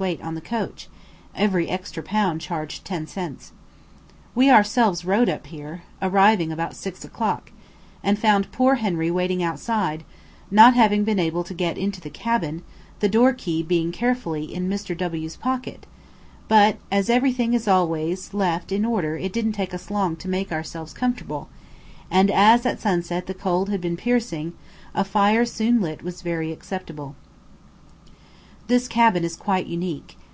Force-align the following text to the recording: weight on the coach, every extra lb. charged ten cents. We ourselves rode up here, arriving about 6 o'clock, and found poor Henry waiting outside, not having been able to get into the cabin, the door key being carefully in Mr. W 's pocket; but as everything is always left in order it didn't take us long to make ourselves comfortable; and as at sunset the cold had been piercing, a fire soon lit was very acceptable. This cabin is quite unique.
weight 0.00 0.22
on 0.22 0.34
the 0.34 0.40
coach, 0.40 0.88
every 1.34 1.68
extra 1.68 2.02
lb. 2.02 2.40
charged 2.40 2.86
ten 2.86 3.06
cents. 3.06 3.52
We 4.34 4.50
ourselves 4.50 5.04
rode 5.04 5.28
up 5.28 5.48
here, 5.48 5.82
arriving 6.00 6.50
about 6.50 6.74
6 6.74 7.04
o'clock, 7.04 7.52
and 8.02 8.18
found 8.18 8.50
poor 8.50 8.76
Henry 8.76 9.10
waiting 9.10 9.42
outside, 9.42 10.04
not 10.50 10.72
having 10.72 11.04
been 11.04 11.18
able 11.18 11.44
to 11.44 11.52
get 11.52 11.76
into 11.76 12.00
the 12.00 12.08
cabin, 12.08 12.62
the 13.00 13.10
door 13.10 13.34
key 13.34 13.62
being 13.62 13.92
carefully 13.92 14.44
in 14.44 14.70
Mr. 14.70 14.96
W 14.96 15.28
's 15.28 15.36
pocket; 15.36 15.84
but 16.48 16.78
as 16.90 17.10
everything 17.10 17.52
is 17.52 17.68
always 17.68 18.32
left 18.32 18.72
in 18.72 18.86
order 18.86 19.18
it 19.18 19.34
didn't 19.34 19.52
take 19.52 19.74
us 19.74 19.90
long 19.90 20.16
to 20.16 20.28
make 20.28 20.50
ourselves 20.50 20.94
comfortable; 20.94 21.50
and 22.10 22.30
as 22.30 22.64
at 22.64 22.80
sunset 22.80 23.26
the 23.26 23.34
cold 23.34 23.68
had 23.68 23.82
been 23.82 23.98
piercing, 23.98 24.54
a 24.94 25.04
fire 25.04 25.44
soon 25.44 25.78
lit 25.78 26.02
was 26.02 26.22
very 26.22 26.50
acceptable. 26.50 27.14
This 28.68 28.86
cabin 28.86 29.24
is 29.24 29.34
quite 29.34 29.66
unique. 29.66 30.16